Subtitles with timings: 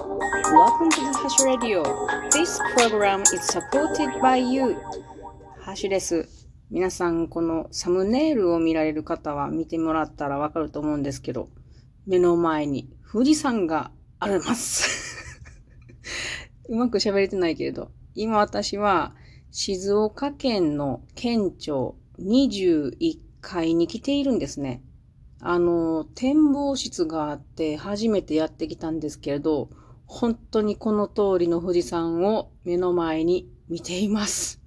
[0.00, 1.82] Welcome to the Hash Radio.
[2.30, 4.78] This program is supported by you.
[5.60, 6.26] ハッシュです。
[6.70, 11.50] 皆さん、このサムネイルを見られる方は見てもらったらわかると思うんですけど、
[12.06, 15.42] 目の前に富士山があります。
[16.70, 19.14] うまく喋れてないけれど、今私は
[19.50, 24.82] 静岡県の県庁21階に来ているんですね。
[25.42, 29.68] あの、展望室があって初めてやってきたんですけれど、
[30.10, 34.60] 本当にこの通りの富士山を目の前に見ています。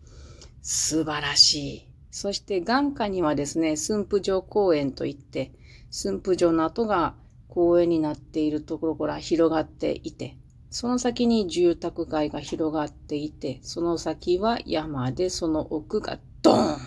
[0.61, 1.89] 素晴らしい。
[2.11, 5.51] そして眼下にはですね、駿府城公園といって、
[5.91, 7.15] 駿府城の跡が
[7.49, 10.37] 公園になっているところから広がっていて、
[10.69, 16.77] その先に住宅街が広がっていて、その先は山で、その奥がドーン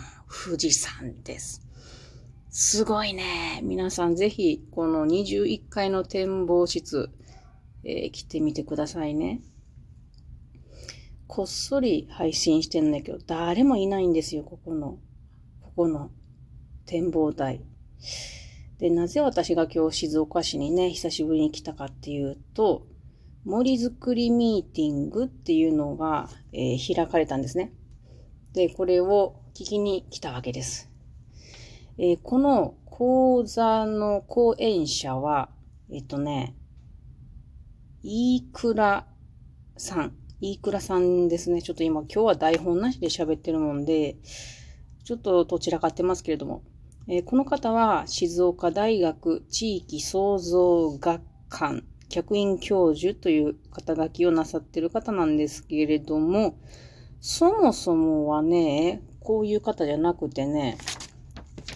[0.46, 1.60] 富士山です。
[2.48, 3.60] すごいね。
[3.62, 7.10] 皆さんぜひ、この21階の展望室、
[7.88, 9.40] えー、来てみてくださいね。
[11.28, 14.98] こっそり配信してんだけど、誰もいないんですよ、ここの、
[15.60, 16.10] ここの
[16.84, 17.60] 展望台。
[18.79, 22.88] で、なぜ私が今日静岡市にね、久しぶりに来たかっていうと、
[23.45, 27.73] 森づくりミーティングっていうのが、えー、開かれたんですね。
[28.52, 30.90] で、これを聞きに来たわけです。
[31.98, 35.51] えー、この講座の講演者は、
[35.88, 36.57] えっとね、
[38.09, 39.04] 飯倉
[39.76, 40.12] さん。
[40.40, 41.60] 飯倉さんですね。
[41.60, 44.15] ちょっと今、今日は台本なしで喋ってるもんで、
[45.02, 46.63] ちょっとどちらかってますけれども、
[47.09, 56.60] えー、この方は静岡大学地域創造学館客員教授という肩書きをなさってる方なんですけれども、
[57.20, 60.79] そもそもはね、こういう方じゃなくてね、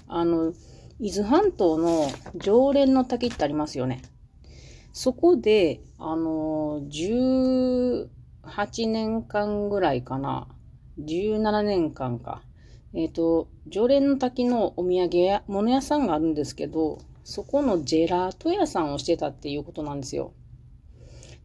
[0.06, 0.52] あの、
[1.00, 4.02] 伊豆半島の常連の滝ってありますよね。
[4.92, 8.08] そこで、あの、18
[8.88, 10.48] 年間ぐらいかな。
[10.98, 12.42] 17年間か。
[12.92, 20.32] えっ、ー、と、常連の滝のお土産や物屋さんがあるんですけど、そこのジェラート屋さんをしてたっていうことなんですよ。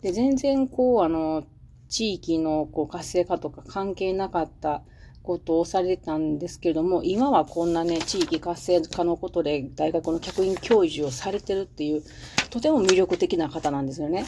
[0.01, 1.43] で、全然こう、あの、
[1.87, 4.81] 地域のこう活性化とか関係なかった
[5.25, 12.03] ことをされてたんですけれども、今はこんなね、地域活性化のことで大学の客員教授をされてるっていう、
[12.51, 14.27] とても魅力的な方なんですよね。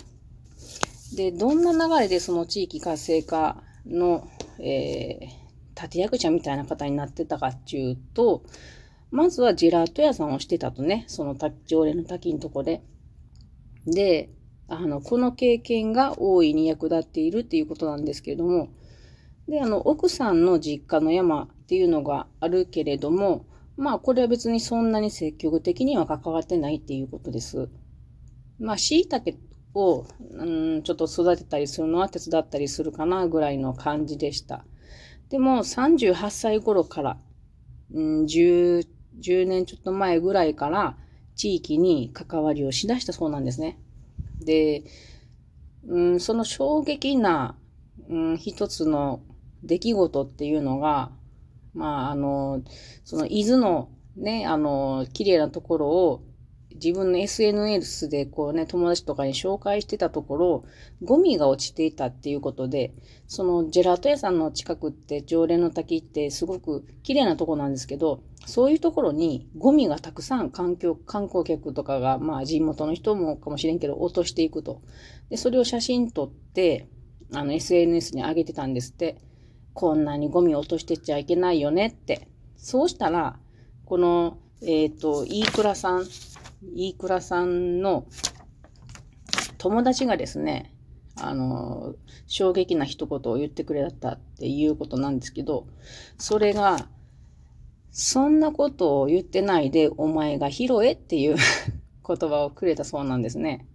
[1.15, 4.27] で、どんな流れでその地域活性化の、
[4.59, 8.43] えー、立役者みたいな方になってたかっていうと、
[9.11, 12.81] まずはジェラート屋さんをしてたとね、その常連の滝のとこで。
[13.85, 14.29] で、
[14.67, 18.69] あの、この経験が大いに役立っているっていうことなんですけれども、
[19.47, 23.45] で、あの、奥さんの実家の山っていうのがあるけれども、
[23.77, 27.69] まあ、これは別にそんなに積極的には関わってないっていうことです。
[28.59, 29.37] まあ、椎茸
[29.73, 30.45] を、う
[30.77, 34.65] ん、ちょっと育てたりするのは手伝ったりするかなぐらいの感じでした。
[35.29, 37.17] でも、38歳頃から、
[37.93, 38.87] うん、10
[39.19, 40.97] 10年ちょっと前ぐらいから
[41.35, 43.79] 地域に関わりをしだしたそうなんですね。
[44.39, 44.83] で、
[45.87, 47.55] うん、その衝撃な、
[48.09, 49.21] うん、一つの
[49.63, 51.11] 出来事っていうのが、
[51.73, 52.61] まあ、あの、
[53.03, 56.23] その伊豆のね、あの、綺麗なところを
[56.77, 60.63] 自分の SNS でこうね、友達とかに紹介してたところ、
[61.03, 62.93] ゴミが落ちていたっていうことで、
[63.27, 74.81] そのジェラート屋さんの近くって常連の滝ってすごく綺麗なとこなんですけど、そういうところにゴミがたくさん環境、観光客とかが、まあ地元の人もかもしれんけど落としていくと。
[75.29, 76.87] で、それを写真撮って、
[77.33, 79.17] あの SNS に上げてたんですって。
[79.77, 82.27] こんなにゴミ落としてっちゃいけないよねって。
[82.55, 83.37] そうしたら、
[83.85, 86.05] この、えっ、ー、と、飯倉さん、
[86.73, 88.07] 飯倉さんの
[89.59, 90.73] 友達がですね、
[91.15, 91.93] あの、
[92.25, 95.67] 衝撃な一言を言ってくれたっていうことなんですけど、
[96.17, 96.89] それが、
[97.91, 101.35] そんなことを言ってないで、お前が拾えっていう
[102.03, 103.67] 言葉をくれたそうなんですね。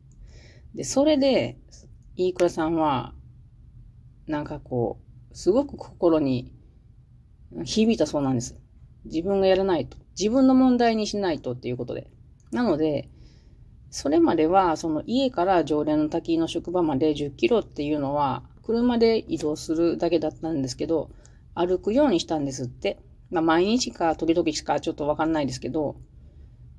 [0.74, 1.58] で、それで、
[2.16, 3.14] 飯倉さんは、
[4.26, 6.52] なんかこう、すごく心に
[7.64, 8.56] 響いたそうなんです。
[9.04, 9.98] 自分がやらないと。
[10.18, 12.10] 自分の問題にしないとっていうことで。
[12.50, 13.08] なので、
[13.90, 21.10] それまでは、その家から常連の滝の職場まで10キロっていうのは、車で移動するだけだったんですけど、
[21.54, 23.00] 歩くようにしたんですって。
[23.30, 25.96] まあ、毎日か時々しかちょっとわかんないですけど、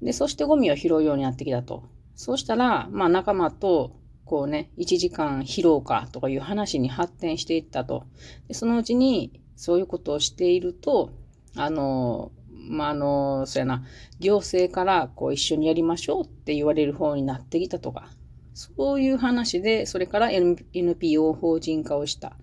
[0.02, 1.84] で、そしてゴミを拾うようになってきたと。
[2.16, 8.06] そうしたら、まあ仲間と、こうね、1時間拾うかとかいう話に発展していったと。
[8.48, 11.12] でそのうちに、そういうことをしていると、
[11.56, 13.84] あの、まあ、あの、そうやな、
[14.20, 18.10] 行政からこう一緒にやりましょうって言われる方になってきたとか、
[18.54, 22.38] そういう話で、それから NPO 法人化をした。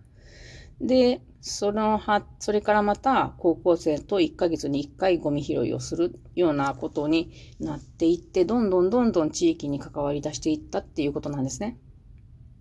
[0.80, 11.78] で、そのは、それからまた高校生と1ヶ月に1回ゴミ拾いをするようなことになっていって、どんどんどんどん地域に関わり出していったっていうことなんですね。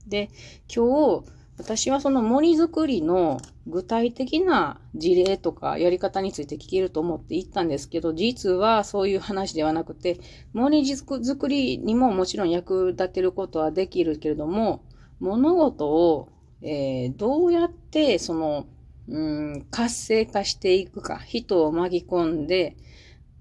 [0.08, 0.30] で、
[0.74, 1.26] 今日、
[1.58, 10.22] 私はその森づくりの具体的な事例とかやり方について聞けると思って行ったんですけど、実はそういう話ではなくて、
[10.54, 14.86] 森づくりにももちろん役立てることはできるけれども、
[15.20, 16.30] 物事を
[16.62, 18.68] えー、どうやってその、
[19.08, 22.76] うん、活性化していくか、人を巻き込んで、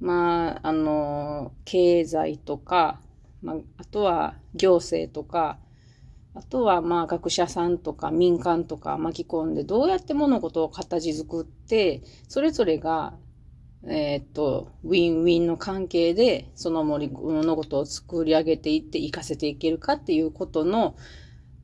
[0.01, 3.01] まあ、あの、経済とか、
[3.43, 5.59] まあ、あとは行政とか、
[6.35, 13.15] あとはまあ学者さんとか民間とか巻き込んでどうやって物事を形作って、それぞれが、
[13.85, 20.95] えー、っと、ウィンウィンの関係でその物事を作り上げていって活かせていけるかっていうことの、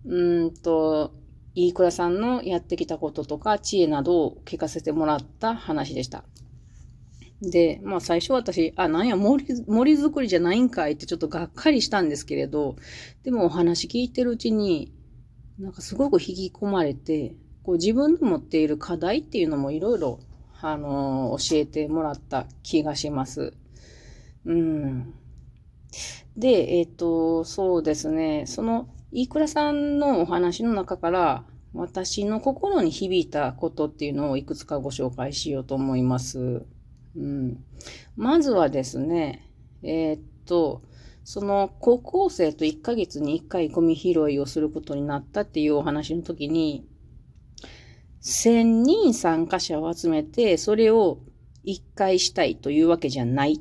[0.05, 1.13] うんと、
[1.55, 6.25] 飯倉さんのやってきたこととか知恵などを聞かせてもらった話でした。
[7.41, 12.77] で、まあ最初私、あ、なんや、森、森作りじゃないんかいってちょっとがっかりしたんですけれど、
[13.23, 14.93] でもお話聞いてるうちに、
[15.59, 20.21] なんかすごく引き込まれて、こう自分の持っている課題っていうのもいろいろ、
[20.61, 23.53] あのー、教えてもらった気がします。
[24.47, 25.15] うん。
[26.37, 36.67] で、えっ、ー、と、そうですね、その、飯倉さんのお話の中から、私の心に響いたことっていうのをいくつかご紹介しようと思います。
[37.17, 37.65] うん、
[38.17, 39.49] まずはですね、
[39.85, 40.83] えー、っと、
[41.23, 46.85] その高校生と1ヶ月に1回ゴミ拾いをすることになったっていうお話の時に、
[48.21, 51.21] 1000人参加者を集めて、それを
[51.65, 53.61] 1回したいというわけじゃない。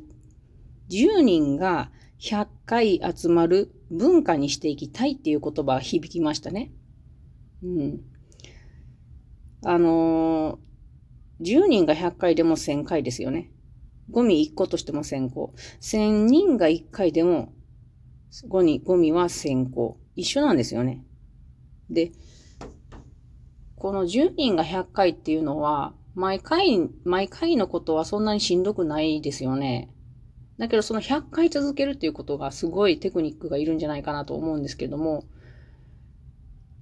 [0.90, 1.92] 10人が
[2.24, 6.72] 100回集まる文化にしていきたいっていう言葉が響きましたね。
[7.62, 8.00] うん。
[9.66, 13.52] あのー、10人が100回でも1000回ですよね。
[14.10, 15.54] ゴミ1個としても1000個。
[15.82, 17.52] 1000人が1回でも
[18.48, 19.98] ゴミゴミは1000個。
[20.16, 21.04] 一緒なんですよね。
[21.90, 22.14] で、
[23.76, 29.90] この10人が100回っていうのは、毎回、毎回のことはそんなにしんどくないですよね。
[30.58, 35.26] だけどその100回続けるっていうことがすごいテクニックがいるんじゃないかなと思うんですけども、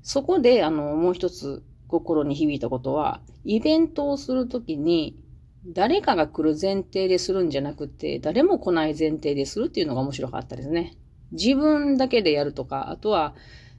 [0.03, 5.17] そこで、あの、もう一つ心に響いたことは、イベントをするときに、
[5.65, 10.95] 誰かが来る前提でするんじゃなくて、誰も来ない前提でするっていうのが面白かったですね。
[11.31, 13.35] 自分だけでやるとか、あとは、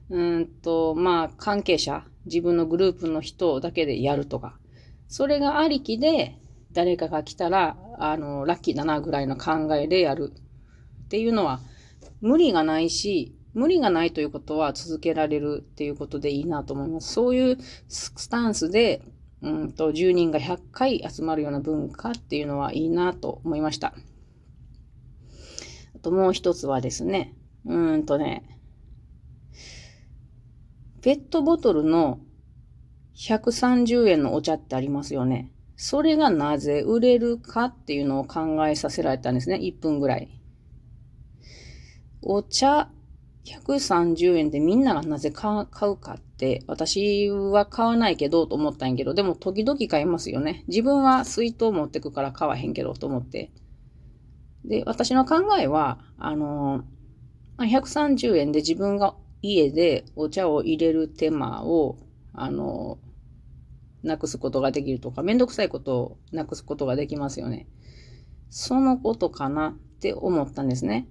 [0.09, 4.57] うんと、まあ、関係者、自分のグループの人だけでやるとか、
[5.09, 6.37] それがありきで、
[6.73, 10.33] 誰かが来たら、あの、ラッキーだなぐらいの考えでやる
[11.05, 11.59] っていうのは、
[12.21, 17.13] 無理がないし、無理がないということは続けられるっていうことでいいなと思います。
[17.13, 19.01] そういうスタンスで、
[19.41, 23.93] うんと、10人が100回集まるような文化っていうのはいいなと思いました。
[25.95, 27.35] あともう一つはですね、
[27.65, 28.43] うんとね、
[31.01, 32.19] ペットボトルの
[33.15, 35.52] 130円のお茶ってありますよね。
[35.75, 39.57] それがなぜ売れるかっていうのを考えさせられたんですね。
[39.57, 40.39] 1分ぐらい。
[42.21, 42.89] お茶
[43.45, 45.65] 130円でみんながなぜ買う
[45.97, 50.63] かって、私は買わないけどと思ったんやけど、でも時々買いますよね。
[50.67, 53.51] 自分は水筒持ってくから買わへんけどと思って。
[54.63, 56.85] で、私の考えは、あの、
[57.57, 61.97] 130円で自分が家でお茶を入れる手間を、
[62.33, 62.97] あの、
[64.03, 67.67] なくすことができるとか、めんどくさいことをなくすことができますよね。
[68.49, 71.07] そのことかなって思ったんですね。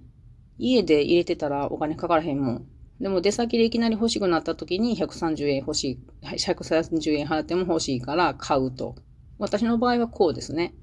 [0.57, 2.67] 家で入れてたらお金かからへんもん。
[3.01, 8.95] でも出先でいきなり欲しくなった時に130円欲しい、130円払っても欲しいから買うと。
[9.39, 10.73] 私の場合はこうですね。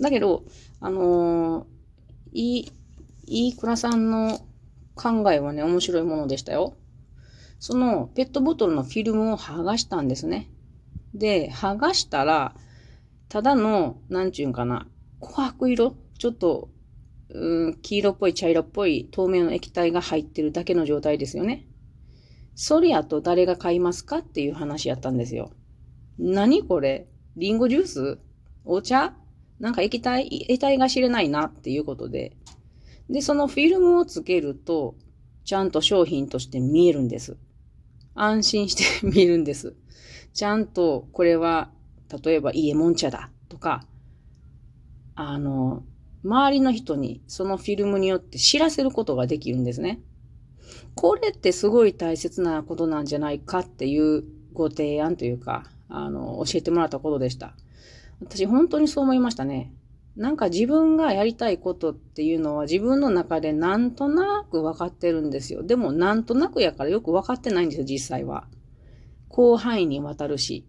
[0.00, 0.44] だけど、
[0.80, 1.66] あのー、
[2.32, 2.58] い
[3.26, 4.38] い、いくらさんの
[4.94, 6.76] 考えはね、面白いものでしたよ。
[7.60, 10.50] そのペットボトルのフィルムを剥がしたんですね。
[11.14, 12.54] で、剥がしたら、
[13.28, 14.88] ただの、なんちゅうんかな、
[15.20, 16.70] 琥珀色ちょっと、
[17.30, 21.66] うん、黄色っぽい茶色っぽい透明の液体が入ってるだけの状態ですよね。
[22.54, 25.52] それやと誰が買いますかっていう話やったんですよ。
[26.18, 28.18] 何これリンゴジュース
[28.64, 29.14] お茶
[29.60, 32.36] なんか液体、液体が知れないなっていうことで。
[33.10, 34.94] で、そのフィルムをつけると、
[35.44, 37.36] ちゃんと商品として見えるんです。
[38.22, 39.74] 安心して見るんです。
[40.34, 41.70] ちゃんとこれは、
[42.22, 43.86] 例えば家もん茶だとか、
[45.14, 45.82] あの、
[46.24, 50.00] 周りの人にそのフィルムによって知らせることができるんですね。
[50.94, 57.54] これってすごい大切なことなんじゃないかっていうご提案というか、あの、教えてもらったことでした。
[58.20, 59.72] 私本当にそう思いましたね。
[60.18, 65.62] なんか自分がやりたいことっていうのは自分の中でなんとなく分かってるんですよ。
[65.62, 68.48] でもなんとなくやからよく分かってないんですよ、実際は。
[69.30, 70.66] 広範囲にわたるし。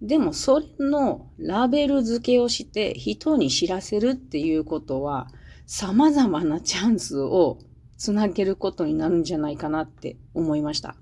[0.00, 5.28] でもそれのラベル付けをして人に知らせるっていうことは
[5.66, 7.58] 様々なチャンスを
[7.96, 10.94] つなげることになるんじゃないかなって思いました。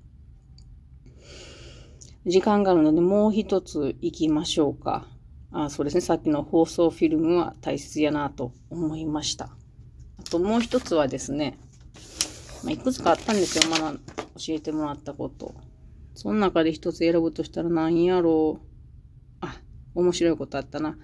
[2.25, 5.07] 時間があるのでもう一つ行きましょうか。
[5.53, 6.01] あそうですね。
[6.01, 9.51] さっきの放送フィルムは大切やなと思いました。
[10.19, 11.59] あともう一つはですね、
[12.65, 13.71] まあ、いくつかあったんですよ。
[13.71, 15.55] まだ教えてもらったこと。
[16.15, 18.67] その中で一つ選ぶとしたら何やろう。
[19.41, 19.61] あ、
[19.95, 20.97] 面白いことあったな。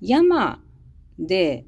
[0.00, 0.62] 山
[1.18, 1.64] で、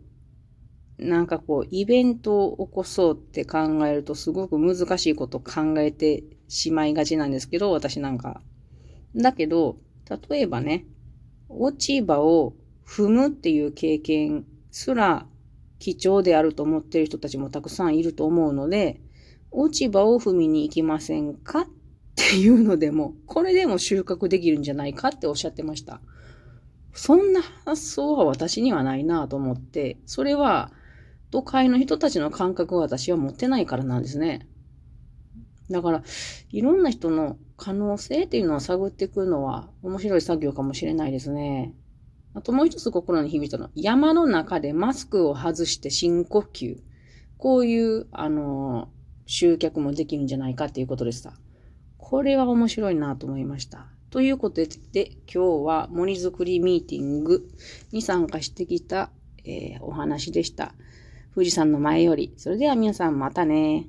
[0.99, 8.43] なんかこう、イベントを起こそうって考えるとすごく難しいこと考えてしまいがちなんですけど、私なんか。
[9.17, 9.79] だけど、
[10.31, 10.85] 例えばね、
[11.51, 12.55] 落ち葉を
[12.87, 15.27] 踏むっていう経験すら
[15.79, 19.01] 貴重であると思ってる人たちもたくさんいると思うので、
[19.51, 21.67] 落ち葉を踏みに行きませんかっ
[22.15, 26.01] ていうのでも、これでも収穫できるんじゃないかっておっしゃってました。
[26.93, 30.71] そんな発想は私にはないなと思って、それは
[31.31, 34.47] 都会の人たちの感覚を私は持ってないからなんですね。
[35.71, 36.03] だから、
[36.51, 41.75] いろんな人の可能性っていうのを探っていくのは面白い作業かもしれないですね。
[42.35, 46.79] あともう一つ心に響いたのは、山の中でマスクを外して深呼吸。
[47.39, 48.89] こういう、あの、
[49.27, 51.33] 集客もできるんじゃないかっていうことでした。
[51.97, 53.87] これは面白いなと思いました。
[54.11, 54.69] ということで、
[55.33, 57.49] 今日は森づくりミーティング
[57.93, 59.11] に参加してきた、
[59.45, 60.75] えー、お話でした。
[61.35, 62.35] 富士山の前より。
[62.37, 63.87] それでは皆さんまたね。